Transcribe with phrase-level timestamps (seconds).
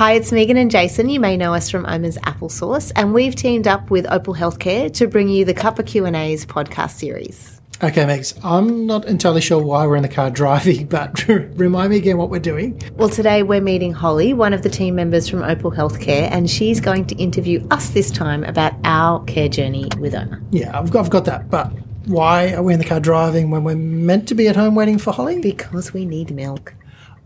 [0.00, 1.10] Hi, it's Megan and Jason.
[1.10, 5.06] You may know us from Oma's Applesauce, and we've teamed up with Opal Healthcare to
[5.06, 7.60] bring you the Cuppa Q&A's podcast series.
[7.82, 11.98] Okay, Megs, I'm not entirely sure why we're in the car driving, but remind me
[11.98, 12.80] again what we're doing.
[12.94, 16.80] Well, today we're meeting Holly, one of the team members from Opal Healthcare, and she's
[16.80, 20.40] going to interview us this time about our care journey with Oma.
[20.50, 21.72] Yeah, I've got, I've got that, but
[22.06, 24.96] why are we in the car driving when we're meant to be at home waiting
[24.96, 25.42] for Holly?
[25.42, 26.72] Because we need milk.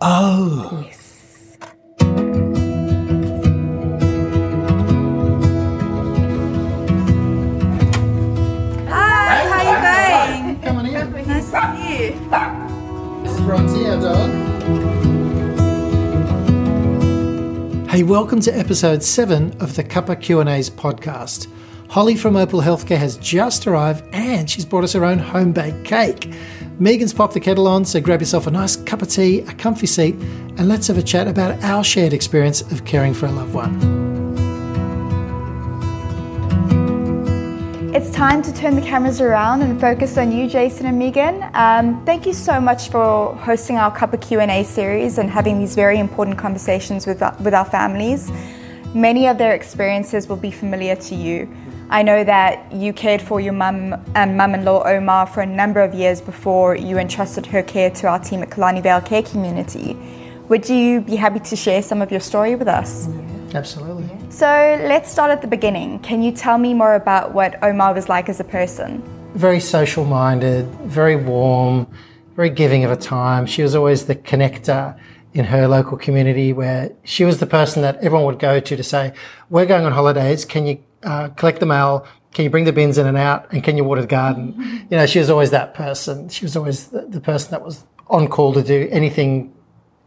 [0.00, 0.82] Oh.
[0.84, 1.03] Yes.
[17.90, 21.48] Hey, welcome to episode 7 of the Cuppa Q&A's podcast.
[21.90, 26.32] Holly from Opal Healthcare has just arrived and she's brought us her own home-baked cake.
[26.78, 29.86] Megan's popped the kettle on, so grab yourself a nice cup of tea, a comfy
[29.86, 33.52] seat, and let's have a chat about our shared experience of caring for a loved
[33.52, 34.03] one.
[38.04, 41.42] It's time to turn the cameras around and focus on you, Jason and Megan.
[41.54, 45.98] Um, thank you so much for hosting our Cuppa Q&A series and having these very
[45.98, 48.30] important conversations with our, with our families.
[48.92, 51.48] Many of their experiences will be familiar to you.
[51.88, 55.94] I know that you cared for your mum and mum-in-law Oma for a number of
[55.94, 59.96] years before you entrusted her care to our team at Killarney Vale Care Community.
[60.50, 63.08] Would you be happy to share some of your story with us?
[63.54, 64.13] Absolutely.
[64.34, 64.46] So
[64.82, 66.00] let's start at the beginning.
[66.00, 69.00] Can you tell me more about what Oma was like as a person?
[69.36, 71.86] Very social minded, very warm,
[72.34, 73.46] very giving of her time.
[73.46, 74.98] She was always the connector
[75.34, 78.82] in her local community where she was the person that everyone would go to to
[78.82, 79.12] say,
[79.50, 80.44] We're going on holidays.
[80.44, 82.04] Can you uh, collect the mail?
[82.32, 83.52] Can you bring the bins in and out?
[83.52, 84.56] And can you water the garden?
[84.90, 86.28] You know, she was always that person.
[86.28, 89.54] She was always the, the person that was on call to do anything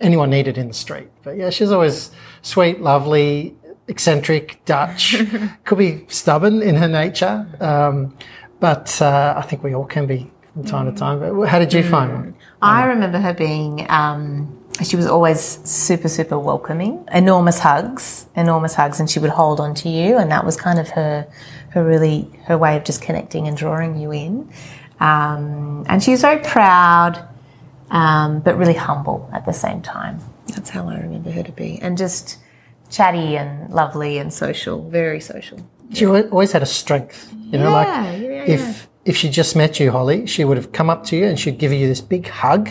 [0.02, 1.08] anyone needed in the street.
[1.24, 3.56] But yeah, she was always sweet, lovely,
[3.88, 5.16] eccentric, Dutch,
[5.66, 7.48] could be stubborn in her nature.
[7.60, 8.16] Um,
[8.60, 11.20] but uh, I think we all can be from time to time.
[11.20, 12.36] But how did you find one?
[12.62, 19.00] I remember her being, um, she was always super, super welcoming, enormous hugs, enormous hugs,
[19.00, 20.18] and she would hold on to you.
[20.18, 21.28] And that was kind of her,
[21.70, 24.50] her really, her way of just connecting and drawing you in.
[25.00, 27.28] Um, and she was very proud,
[27.92, 30.20] um, but really humble at the same time.
[30.48, 31.78] That's how I remember her to be.
[31.80, 32.40] And just
[32.90, 35.60] chatty and lovely and social, very social.
[35.94, 38.44] She al- always had a strength, you know, Yeah, like yeah, yeah.
[38.46, 41.40] if if she just met you, Holly, she would have come up to you and
[41.40, 42.70] she'd give you this big hug,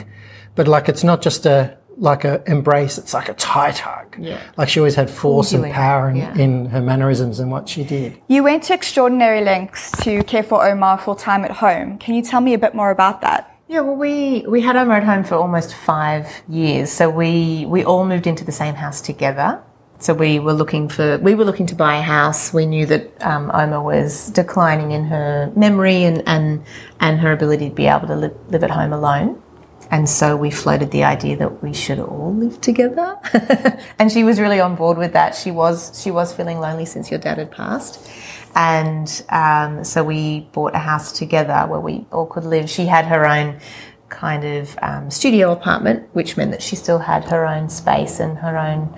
[0.54, 4.16] but like it's not just a like a embrace; it's like a tight hug.
[4.18, 4.38] Yeah.
[4.58, 6.36] Like she always had force and power in, yeah.
[6.36, 8.18] in her mannerisms and what she did.
[8.28, 11.96] You went to extraordinary lengths to care for Oma full time at home.
[11.96, 13.50] Can you tell me a bit more about that?
[13.68, 16.92] Yeah, well, we, we had Oma at home for almost five years.
[16.92, 19.60] So we, we all moved into the same house together.
[19.98, 22.52] So we were looking for, we were looking to buy a house.
[22.52, 26.64] We knew that um, Oma was declining in her memory and, and,
[27.00, 29.42] and her ability to be able to live, live at home alone.
[29.90, 33.16] And so we floated the idea that we should all live together.
[33.98, 35.34] and she was really on board with that.
[35.34, 38.10] She was, she was feeling lonely since your dad had passed.
[38.54, 42.68] And um, so we bought a house together where we all could live.
[42.68, 43.60] She had her own
[44.08, 48.38] kind of um, studio apartment, which meant that she still had her own space and
[48.38, 48.92] her own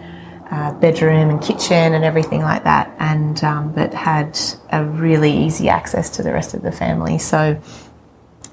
[0.50, 4.38] uh, bedroom and kitchen and everything like that, and um, but had
[4.70, 7.18] a really easy access to the rest of the family.
[7.18, 7.60] So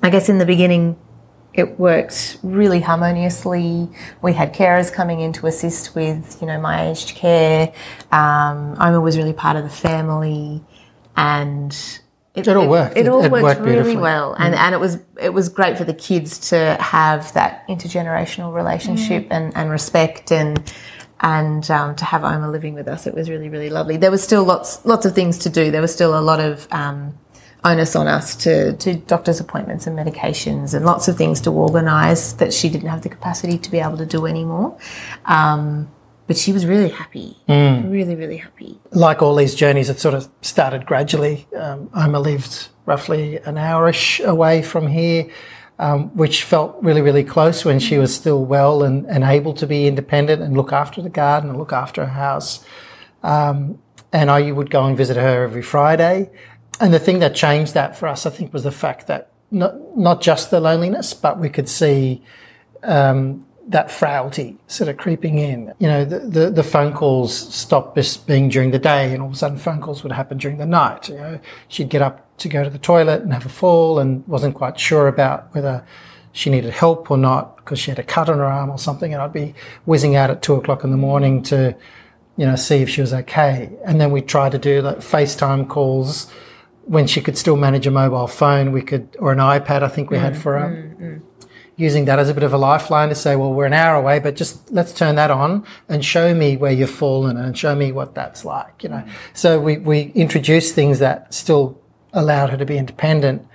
[0.03, 0.97] I guess in the beginning,
[1.53, 3.89] it worked really harmoniously.
[4.21, 7.71] We had carers coming in to assist with, you know, my aged care.
[8.11, 10.61] Um, Oma was really part of the family,
[11.15, 11.73] and
[12.35, 12.97] It all worked.
[12.97, 15.77] It, It- all it worked, worked really well, and and it was it was great
[15.77, 20.61] for the kids to have that intergenerational relationship and, and respect and.
[21.21, 23.97] And um, to have Oma living with us, it was really, really lovely.
[23.97, 25.71] There was still lots, lots of things to do.
[25.71, 27.17] There was still a lot of um,
[27.65, 32.33] onus on us to to doctor's appointments and medications and lots of things to organise
[32.33, 34.77] that she didn't have the capacity to be able to do anymore.
[35.25, 35.89] Um,
[36.27, 38.79] but she was really happy, really, really happy.
[38.91, 41.47] like all these journeys, it sort of started gradually.
[41.55, 45.29] Um, Oma lived roughly an hourish away from here,
[45.79, 49.67] um, which felt really, really close when she was still well and, and able to
[49.67, 52.65] be independent and look after the garden and look after her house.
[53.23, 53.79] Um,
[54.13, 56.29] and I would go and visit her every Friday.
[56.79, 59.97] And the thing that changed that for us, I think, was the fact that not,
[59.97, 62.23] not just the loneliness, but we could see
[62.83, 65.73] um, that frailty sort of creeping in.
[65.79, 67.97] You know, the, the, the phone calls stopped
[68.27, 70.65] being during the day and all of a sudden phone calls would happen during the
[70.65, 71.09] night.
[71.09, 74.27] You know, she'd get up to go to the toilet and have a fall and
[74.27, 75.85] wasn't quite sure about whether
[76.31, 79.13] she needed help or not because she had a cut on her arm or something.
[79.13, 81.75] And I'd be whizzing out at two o'clock in the morning to
[82.37, 83.69] you know, see if she was okay.
[83.85, 86.29] And then we tried to do like FaceTime calls
[86.83, 88.71] when she could still manage a mobile phone.
[88.71, 90.67] We could, or an iPad, I think we had mm, for her.
[90.67, 91.21] Mm, mm.
[91.77, 94.19] Using that as a bit of a lifeline to say, well, we're an hour away,
[94.19, 97.91] but just let's turn that on and show me where you've fallen and show me
[97.91, 99.03] what that's like, you know.
[99.33, 101.81] So we, we introduced things that still
[102.13, 103.45] allowed her to be independent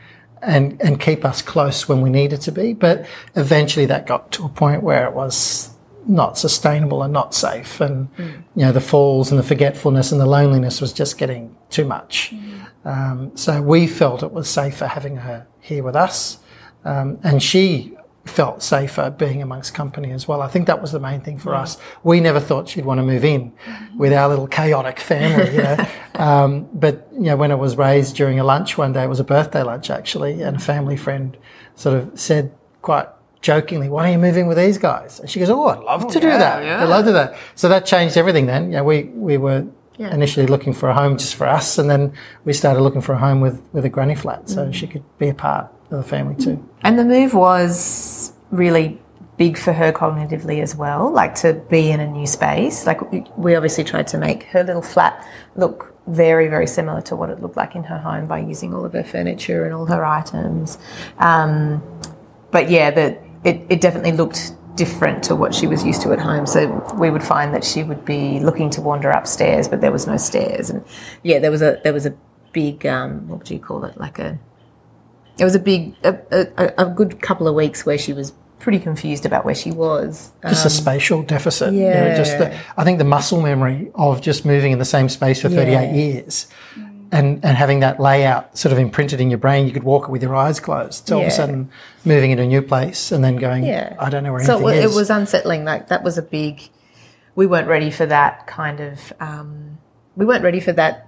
[0.43, 2.75] and, and keep us close when we needed to be.
[2.75, 3.06] But
[3.37, 5.70] eventually that got to a point where it was
[6.06, 7.81] not sustainable and not safe.
[7.81, 11.84] And, you know, the falls and the forgetfulness and the loneliness was just getting too
[11.84, 12.34] much.
[12.84, 16.38] Um, so we felt it was safer having her here with us.
[16.84, 17.96] Um, and she
[18.31, 20.41] felt safer being amongst company as well.
[20.43, 21.77] I think that was the main thing for us.
[22.05, 23.53] We never thought she'd want to move in
[23.97, 25.87] with our little chaotic family, you know.
[26.15, 29.21] um, but you know, when it was raised during a lunch one day, it was
[29.21, 31.37] a birthday lunch actually, and a family friend
[31.75, 33.09] sort of said quite
[33.43, 36.21] jokingly, "Why are you moving with these guys?" And she goes, "Oh, I'd love to
[36.21, 36.62] do that.
[36.65, 36.82] yeah.
[36.82, 38.47] I'd love to do that." So that changed everything.
[38.47, 39.67] Then, you know, we we were.
[39.99, 40.15] Yeah.
[40.15, 42.15] Initially looking for a home just for us, and then
[42.47, 44.73] we started looking for a home with, with a granny flat, so Mm.
[44.73, 46.67] she could be a part of the family too.
[46.82, 48.19] And the move was
[48.50, 49.00] really
[49.37, 52.87] big for her cognitively as well, like to be in a new space.
[52.87, 55.26] Like we- obviously tried to make her little flat
[55.56, 58.85] look very, very similar to what it looked like in her home by using all
[58.85, 60.79] of her furniture and all her items.
[61.19, 61.82] Um,
[62.50, 66.19] but yeah, the, it, it definitely looked different to what she was used to at
[66.19, 66.46] home.
[66.46, 66.69] So
[66.99, 70.17] we would find that she would be looking to wander upstairs, but there was no
[70.17, 70.70] stairs.
[70.70, 70.85] And
[71.23, 72.14] yeah, there was a there was a
[72.53, 73.96] big um, what would you call it?
[73.99, 74.38] Like a
[75.38, 78.78] it was a big a, a, a good couple of weeks where she was pretty
[78.78, 80.30] confused about where she was.
[80.48, 81.72] just a spatial deficit.
[81.74, 82.16] you know, Um, yeah.
[82.16, 85.48] just the, I think the muscle memory of just moving in the same space for
[85.48, 85.92] 38 Yeah.
[85.92, 86.46] years
[87.12, 90.10] and, and having that layout sort of imprinted in your brain, you could walk it
[90.10, 91.08] with your eyes closed.
[91.08, 91.70] So all of a sudden
[92.04, 93.96] moving into a new place and then going, Yeah.
[93.98, 94.92] I don't know where so anything it, is.
[94.92, 95.64] So it was unsettling.
[95.64, 96.60] Like that was a big.
[97.34, 99.12] We weren't ready for that kind of.
[99.20, 99.78] Um,
[100.16, 101.06] we weren't ready for that.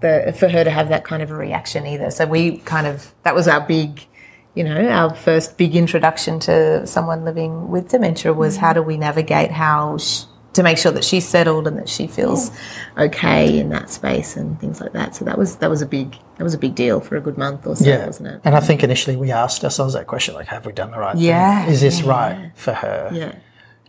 [0.00, 2.10] The for her to have that kind of a reaction either.
[2.10, 4.06] So we kind of that was our big.
[4.54, 8.98] You know, our first big introduction to someone living with dementia was how do we
[8.98, 12.50] navigate how sh- to make sure that she's settled and that she feels
[12.98, 15.14] okay in that space and things like that.
[15.14, 17.38] So that was that was a big that was a big deal for a good
[17.38, 18.04] month or so, yeah.
[18.04, 18.40] wasn't it?
[18.44, 21.16] And I think initially we asked ourselves that question, like, have we done the right
[21.16, 21.72] Yeah, thing?
[21.72, 23.10] Is this yeah, right for her?
[23.12, 23.34] Yeah.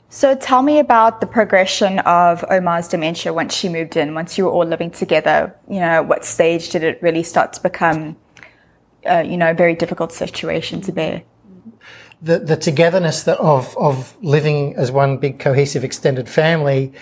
[0.07, 4.45] So tell me about the progression of Oma's dementia once she moved in, once you
[4.45, 5.55] were all living together.
[5.67, 8.15] You know, what stage did it really start to become,
[9.05, 11.23] uh, you know, a very difficult situation to bear?
[12.23, 16.93] the, the togetherness that of, of living as one big cohesive extended family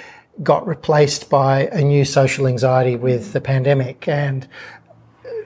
[0.41, 4.47] got replaced by a new social anxiety with the pandemic and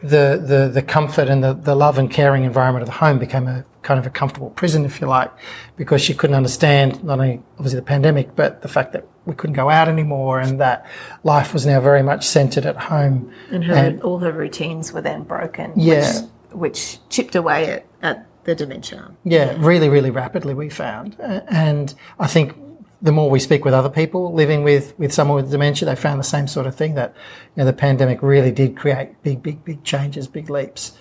[0.02, 3.48] the, the, the comfort and the, the love and caring environment of the home became
[3.48, 5.32] a kind of a comfortable prison, if you like,
[5.76, 9.56] because she couldn't understand not only obviously the pandemic, but the fact that we couldn't
[9.56, 10.86] go out anymore and that
[11.24, 13.32] life was now very much centered at home.
[13.52, 16.22] And her And- all her routines were then broken, Yeah.
[16.22, 19.12] which, which chipped away at, at the dementia.
[19.24, 21.16] Yeah, really, really rapidly we found.
[21.20, 22.56] And I think
[23.02, 26.20] the more we speak with other people living with, with someone with dementia, they found
[26.20, 27.14] the same sort of thing that,
[27.56, 30.98] you know, the pandemic really did create big, big, big changes, big leaps.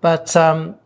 [0.00, 0.76] But, um,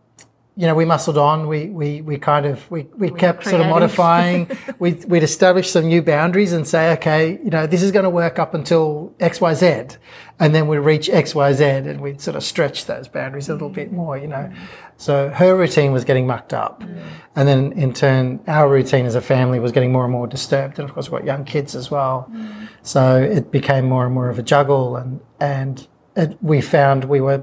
[0.55, 1.49] you know, we muscled on.
[1.49, 4.51] We, we, we kind of, we, we kept sort of modifying.
[4.79, 8.11] we'd, we'd established some new boundaries and say, okay, you know, this is going to
[8.11, 9.97] work up until X, Y, Z.
[10.39, 13.55] And then we'd reach X, Y, Z and we'd sort of stretch those boundaries a
[13.55, 13.95] little bit mm.
[13.95, 14.53] more, you know.
[14.99, 16.83] So her routine was getting mucked up.
[16.83, 17.03] Mm.
[17.35, 20.79] And then in turn, our routine as a family was getting more and more disturbed.
[20.79, 22.31] And of course, we've got young kids as well.
[22.31, 22.69] Mm.
[22.83, 24.97] So it became more and more of a juggle.
[24.97, 27.43] And, and it, we found we were,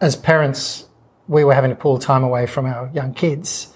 [0.00, 0.88] as parents,
[1.28, 3.72] we were having to pull time away from our young kids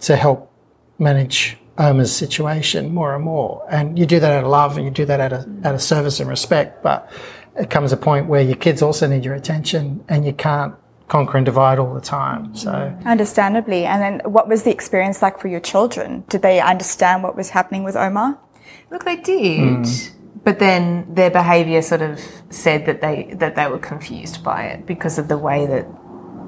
[0.00, 0.52] to help
[0.98, 3.64] manage Oma's situation more and more.
[3.70, 5.82] And you do that out of love and you do that out of, out of
[5.82, 6.82] service and respect.
[6.82, 7.10] But
[7.56, 10.74] it comes a point where your kids also need your attention and you can't
[11.08, 12.54] conquer and divide all the time.
[12.54, 13.84] So Understandably.
[13.84, 16.24] And then what was the experience like for your children?
[16.28, 18.38] Did they understand what was happening with Oma?
[18.90, 20.10] Look, they did, mm.
[20.44, 24.86] but then their behaviour sort of said that they that they were confused by it
[24.86, 25.86] because of the way that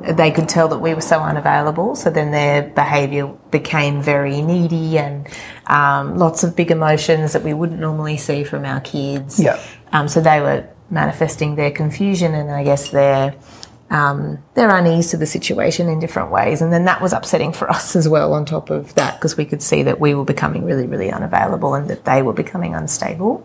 [0.01, 1.95] they could tell that we were so unavailable.
[1.95, 5.29] So then their behaviour became very needy and
[5.67, 9.39] um, lots of big emotions that we wouldn't normally see from our kids.
[9.39, 9.61] Yeah.
[9.93, 13.35] Um, so they were manifesting their confusion and I guess their
[13.91, 16.63] um, their unease to the situation in different ways.
[16.63, 19.45] And then that was upsetting for us as well, on top of that, because we
[19.45, 23.45] could see that we were becoming really, really unavailable and that they were becoming unstable.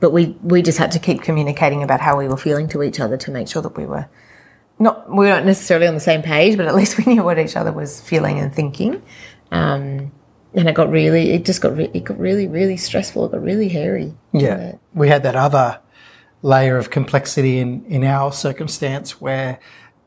[0.00, 3.00] But we, we just had to keep communicating about how we were feeling to each
[3.00, 4.08] other to make sure that we were
[4.80, 7.56] not, we weren't necessarily on the same page, but at least we knew what each
[7.56, 9.02] other was feeling and thinking.
[9.52, 10.10] Um,
[10.54, 13.26] and it got really, it just got, re- it got really, really stressful.
[13.26, 14.14] It got really hairy.
[14.32, 14.76] Yeah.
[14.94, 15.78] We had that other
[16.42, 19.60] layer of complexity in, in our circumstance where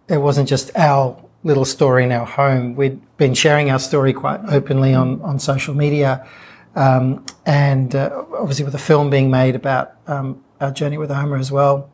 [0.10, 2.76] it wasn't just our little story in our home.
[2.76, 6.28] We'd been sharing our story quite openly on, on social media.
[6.76, 11.38] Um, and uh, obviously with a film being made about um, our journey with Oma
[11.38, 11.93] as well.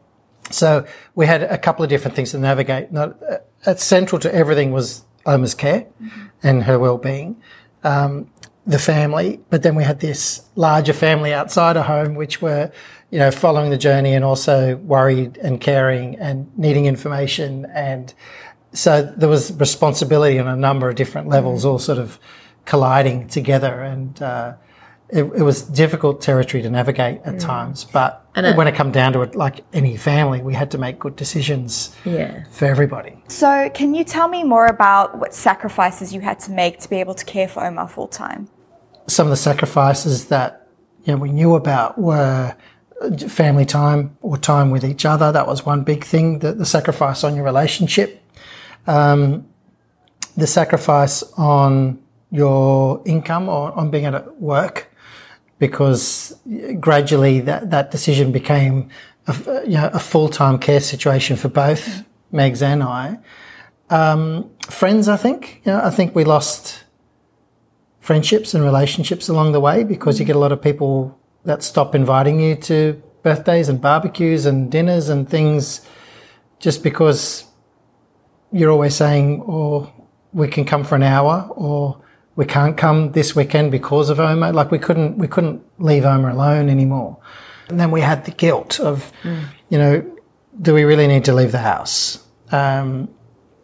[0.50, 2.92] So we had a couple of different things to navigate.
[2.92, 3.18] Not,
[3.66, 5.86] uh, central to everything was Oma's care
[6.44, 7.36] and her well-being.
[7.84, 8.30] Um,
[8.66, 12.72] the family, but then we had this larger family outside of home, which were,
[13.10, 17.66] you know, following the journey and also worried and caring and needing information.
[17.74, 18.14] And
[18.74, 22.20] so there was responsibility on a number of different levels, all sort of
[22.66, 23.82] colliding together.
[23.82, 24.54] And, uh,
[25.12, 29.14] it, it, was difficult territory to navigate at times, but it- when it come down
[29.14, 32.44] to it, like any family, we had to make good decisions Yeah.
[32.52, 33.22] for everybody.
[33.28, 36.98] So, can you tell me more about what sacrifices you had to make to be
[36.98, 38.48] able to care for Oma full time?
[39.08, 40.68] some of the sacrifices that
[41.04, 42.56] you know we knew about were
[43.28, 45.32] family time or time with each other.
[45.32, 46.40] That was one big thing.
[46.40, 48.22] The, the sacrifice on your relationship,
[48.86, 49.48] um,
[50.38, 54.89] the sacrifice on your income or on being at work,
[55.60, 56.36] because
[56.80, 58.90] gradually that that decision became
[59.28, 63.20] a, you know, a full time care situation for both Megs and I.
[63.90, 65.62] Um, friends, I think.
[65.66, 66.84] You know, I think we lost
[68.00, 71.94] friendships and relationships along the way because you get a lot of people that stop
[71.94, 75.86] inviting you to birthdays and barbecues and dinners and things
[76.60, 77.46] just because
[78.52, 79.92] you're always saying, oh,
[80.34, 82.02] we can come for an hour or
[82.40, 84.54] we can't come this weekend because of Oma.
[84.54, 87.18] Like we couldn't, we couldn't leave Oma alone anymore.
[87.68, 89.12] And then we had the guilt of,
[89.70, 89.94] you know,
[90.62, 92.24] do we really need to leave the house?
[92.52, 93.10] Um,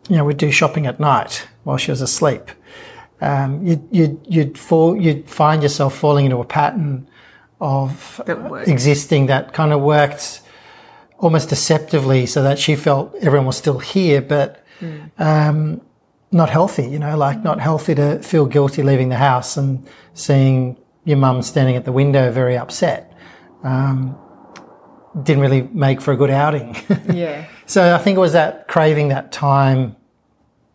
[0.10, 2.52] you know, we'd do shopping at night while she was asleep
[3.22, 7.08] um, you'd, you'd, you'd fall, you'd find yourself falling into a pattern
[7.62, 10.42] of That existing that kind of worked
[11.18, 14.66] almost deceptively so that she felt everyone was still here, but,
[15.18, 15.82] um,
[16.36, 20.78] not healthy, you know, like not healthy to feel guilty leaving the house and seeing
[21.06, 23.12] your mum standing at the window very upset.
[23.64, 24.18] Um,
[25.24, 26.76] didn't really make for a good outing.
[27.14, 27.46] Yeah.
[27.68, 29.96] So I think it was that craving that time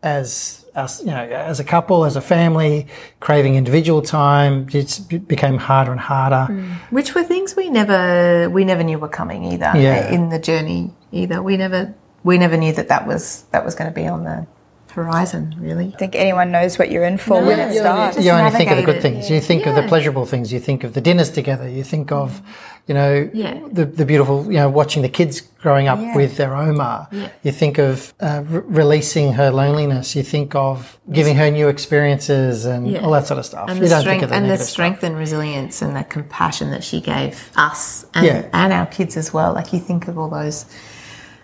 [0.03, 2.87] as us, you know, as a couple, as a family,
[3.21, 4.63] craving individual time.
[4.69, 6.47] It just became harder and harder.
[6.91, 10.11] Which were things we never we never knew were coming either Yeah.
[10.11, 11.43] in the journey either.
[11.43, 14.47] We never we never knew that that was that was going to be on the
[14.91, 15.93] horizon really.
[15.95, 18.19] I think anyone knows what you're in for when it starts.
[18.25, 19.31] you only think of the good navigate it, things.
[19.31, 20.53] You think of the pleasurable things.
[20.53, 21.69] You think of the dinners together.
[21.69, 22.41] You think of,
[22.87, 23.61] you know, Yeah.
[23.71, 26.15] the, the beautiful, you know, watching the kids growing up Yeah.
[26.17, 27.09] with their Oma.
[27.43, 30.17] You think of uh, re- releasing her loneliness.
[30.17, 33.01] You think of giving her new experiences and Yeah.
[33.05, 33.69] all that sort of stuff.
[33.69, 34.73] And you the don't strength think of the and the negative stuff.
[34.73, 38.47] strength and resilience and the compassion that she gave us and, Yeah.
[38.53, 39.53] and our kids as well.
[39.53, 40.65] Like you think of all those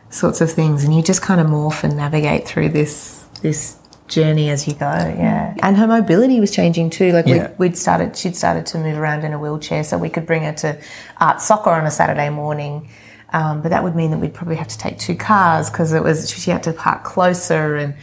[0.09, 3.77] sorts of things and you just kind of morph and navigate through this this
[4.09, 7.49] journey as you go yeah and her mobility was changing too like Yeah.
[7.51, 10.45] we'd, we'd started she'd started to move around in a wheelchair so we could bring
[10.45, 10.79] her to
[11.21, 12.89] art soccer on a saturday morning
[13.33, 16.05] um, but that would mean that we'd probably have to take two cars because it
[16.05, 17.95] was she had to park closer and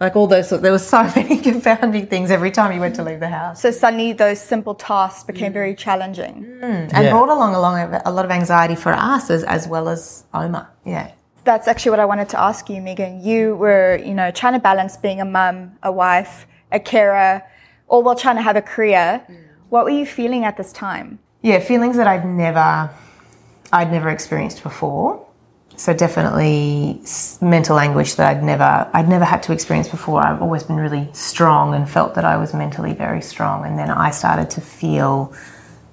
[0.00, 3.20] like all those there were so many confounding things every time you went to leave
[3.20, 6.58] the house So suddenly those simple tasks became very challenging.
[6.60, 7.10] and Yeah.
[7.10, 10.68] brought along along a, a lot of anxiety for us as, as well as Oma.
[10.84, 11.12] Yeah.
[11.44, 13.22] That's actually what I wanted to ask you, Megan.
[13.22, 17.42] You were, you know, trying to balance being a mum, a wife, a carer,
[17.88, 19.26] all while trying to have a career.
[19.68, 21.18] What were you feeling at this time?
[21.42, 22.90] Yeah, feelings that I'd never,
[23.72, 25.26] I'd never experienced before.
[25.76, 27.02] So definitely
[27.40, 30.24] mental anguish that I'd never, I'd never had to experience before.
[30.24, 33.64] I've always been really strong and felt that I was mentally very strong.
[33.64, 35.34] And then I started to feel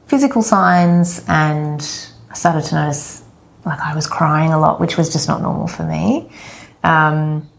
[0.05, 1.81] physical signs and
[2.29, 3.23] I started to notice
[3.65, 6.29] like I was crying a lot, which was just not normal for me.
[6.83, 7.49] Um,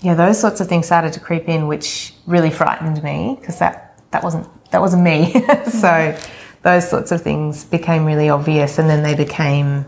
[0.00, 4.00] yeah, those sorts of things started to creep in, which really frightened me because that
[4.10, 5.32] that wasn't that wasn't me.
[5.70, 6.18] so
[6.62, 9.86] those sorts of things became really obvious, and then they became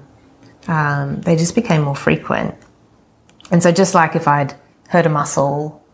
[0.68, 2.54] um, they just became more frequent.
[3.50, 4.54] And so, just like if I'd
[4.88, 5.84] hurt a muscle,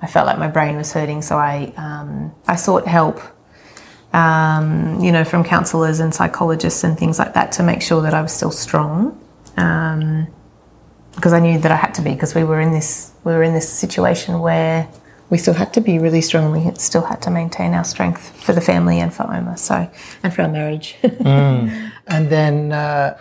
[0.00, 3.20] I felt like my brain was hurting, so I um, I sought help.
[4.16, 8.14] Um, you know, from counsellors and psychologists and things like that to make sure that
[8.14, 9.20] I was still strong.
[9.58, 10.28] Um,
[11.16, 13.42] because I knew that I had to be because we were in this we were
[13.42, 14.88] in this situation where
[15.30, 16.52] we still had to be really strong.
[16.52, 19.90] We still had to maintain our strength for the family and for Oma, so
[20.22, 20.96] and for our marriage.
[22.08, 23.18] And then uh,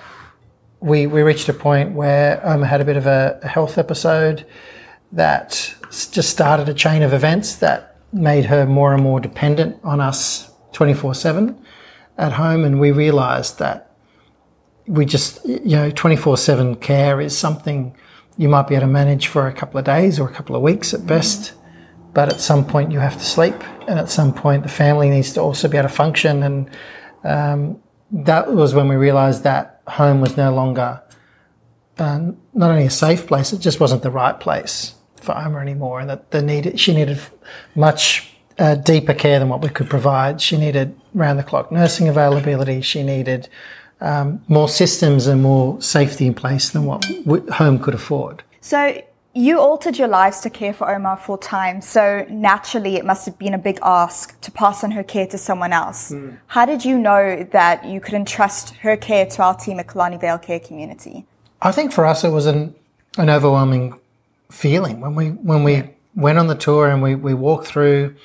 [0.80, 4.46] we we reached a point where Oma had a bit of a health episode
[5.14, 5.74] that
[6.12, 10.52] just started a chain of events that made her more and more dependent on us
[10.76, 11.58] 24 7
[12.18, 12.64] at home.
[12.64, 13.92] And we realized that
[14.86, 17.96] we just, you know, 24 7 care is something
[18.38, 20.62] you might be able to manage for a couple of days or a couple of
[20.62, 21.54] weeks at best.
[22.14, 23.56] But at some point, you have to sleep.
[23.88, 26.44] And at some point, the family needs to also be able to function.
[26.44, 26.70] And
[27.24, 31.02] um, that was when we realized that home was no longer
[31.98, 36.02] uh, not only a safe place, it just wasn't the right place for Oma anymore.
[36.02, 37.20] And that the needed, she needed
[37.76, 40.42] much uh, deeper care than what we could provide.
[40.42, 42.82] She needed round the clock nursing availability.
[42.82, 43.50] She needed
[44.02, 48.44] um, more systems and more safety in place than what w- home could afford.
[48.62, 49.02] So
[49.34, 51.82] you altered your lives to care for Oma full time.
[51.82, 55.38] So naturally, it must have been a big ask to pass on her care to
[55.38, 56.12] someone else.
[56.12, 56.38] Mm.
[56.48, 60.18] How did you know that you could entrust her care to our team at Killarney
[60.18, 61.26] Vale Care Community?
[61.62, 62.74] I think for us, it was an,
[63.18, 64.00] an overwhelming
[64.50, 65.84] feeling when we when we
[66.16, 68.16] went on the tour and we, we walked through.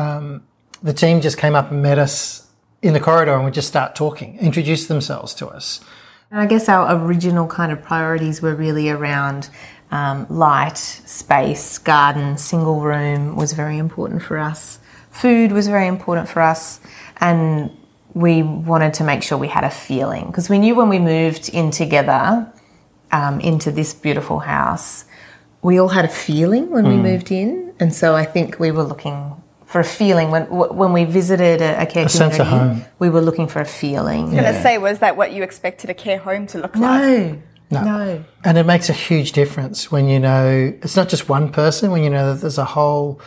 [0.00, 0.42] Um,
[0.82, 2.48] the team just came up and met us
[2.82, 5.80] in the corridor and would just start talking, introduce themselves to us.
[6.30, 9.50] And I guess our original kind of priorities were really around
[9.90, 14.78] um, light, space, garden, single room was very important for us.
[15.10, 16.80] Food was very important for us.
[17.18, 17.76] And
[18.14, 21.48] we wanted to make sure we had a feeling because we knew when we moved
[21.48, 22.50] in together
[23.12, 25.04] um, into this beautiful house,
[25.62, 26.88] we all had a feeling when mm.
[26.88, 27.74] we moved in.
[27.78, 29.39] And so I think we were looking
[29.70, 32.84] for a feeling when when we visited a, a care a community.
[32.98, 34.22] We were looking for a feeling.
[34.22, 36.74] I was going to say, was that what you expected a care home to look
[36.74, 36.80] no.
[36.80, 37.38] like?
[37.70, 37.84] No.
[37.84, 38.24] No.
[38.42, 42.02] And it makes a huge difference when you know it's not just one person, when
[42.02, 43.20] you know that there's a whole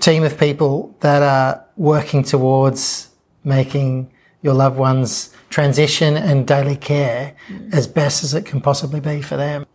[0.00, 3.10] team of people that are working towards
[3.44, 7.74] making your loved ones transition and daily care mm.
[7.74, 9.66] as best as it can possibly be for them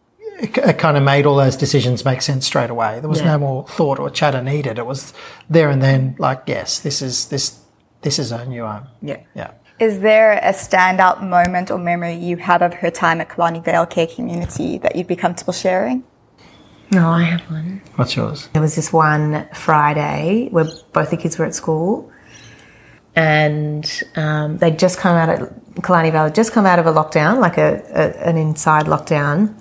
[0.42, 3.00] it, it, kind of made all those decisions make sense straight away.
[3.00, 3.34] There was yeah.
[3.34, 4.78] no more thought or chatter needed.
[4.78, 5.14] It was
[5.50, 7.60] there and then, like, yes, this is this
[8.02, 8.88] this is a new home.
[9.02, 9.52] Yeah, yeah.
[9.80, 13.86] Is there a standout moment or memory you have of her time at Killarney Vale
[13.86, 16.04] Care Community that you'd be comfortable sharing?
[16.92, 17.82] No, I have one.
[17.96, 18.50] What's yours?
[18.54, 22.12] There was this one Friday where both the kids were at school,
[23.16, 27.40] and um, they'd just come out of Killarney Vale, just come out of a lockdown,
[27.40, 29.56] like a, a an inside lockdown,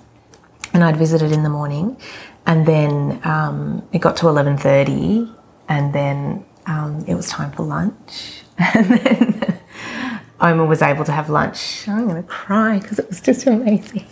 [0.73, 1.97] and I'd visited in the morning,
[2.45, 5.29] and then um, it got to eleven thirty,
[5.67, 9.59] and then um, it was time for lunch, and then
[10.41, 11.87] Oma was able to have lunch.
[11.87, 14.07] I'm going to cry because it was just amazing.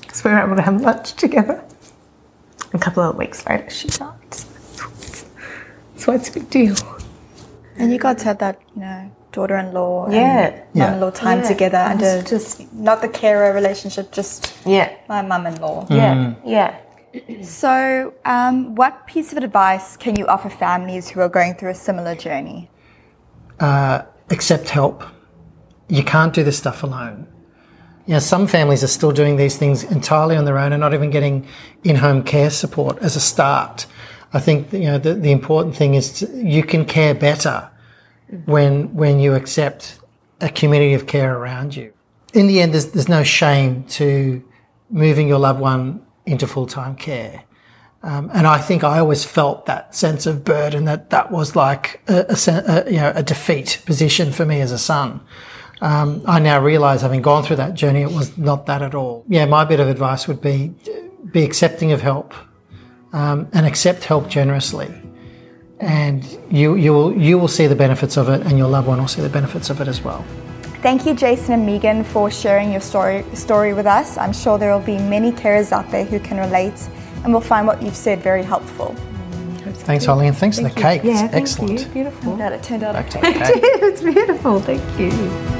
[0.00, 1.64] Because we were able to have lunch together.
[2.72, 4.16] A couple of weeks later, she died.
[5.96, 6.76] So it's a big deal.
[7.76, 10.64] And you to have that, you know, daughter-in-law yeah.
[10.74, 11.48] Mum-in-law time yeah.
[11.48, 14.94] together and a, just not the carer relationship just yeah.
[15.08, 15.86] my mum-in-law.
[15.86, 15.96] Mm.
[15.96, 16.78] yeah yeah.
[17.42, 21.74] So um, what piece of advice can you offer families who are going through a
[21.74, 22.70] similar journey?
[23.58, 25.02] Uh, accept help.
[25.88, 27.26] You can't do this stuff alone.
[28.06, 30.94] You know, some families are still doing these things entirely on their own and not
[30.94, 31.46] even getting
[31.84, 33.86] in-home care support as a start.
[34.32, 37.69] I think you know the, the important thing is to, you can care better
[38.46, 39.98] when when you accept
[40.40, 41.92] a community of care around you.
[42.32, 44.42] In the end, there's, there's no shame to
[44.88, 47.44] moving your loved one into full time care.
[48.02, 52.00] Um, and I think I always felt that sense of burden that that was like
[52.08, 55.20] a, a, a you know a defeat position for me as a son.
[55.82, 59.24] Um, I now realise, having gone through that journey, it was not that at all.
[59.28, 60.74] Yeah, my bit of advice would be
[61.30, 62.32] be accepting of help
[63.12, 64.90] um, and accept help generously
[65.80, 69.00] and you, you, will, you will see the benefits of it, and your loved one
[69.00, 70.24] will see the benefits of it as well.
[70.82, 74.16] Thank you, Jason and Megan, for sharing your story, story with us.
[74.16, 76.88] I'm sure there will be many carers out there who can relate
[77.24, 78.94] and will find what you've said very helpful.
[79.84, 81.02] Thanks, Holly, and thanks thank for the cake.
[81.04, 81.80] Yeah, it's excellent.
[81.80, 81.86] You.
[81.86, 82.36] Beautiful.
[82.36, 83.20] That it turned out okay.
[83.22, 83.82] It did.
[83.90, 84.60] It's beautiful.
[84.60, 85.59] Thank you.